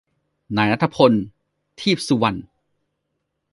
[0.57, 1.11] นายณัฏฐพล
[1.79, 2.39] ทีปสุวรรณ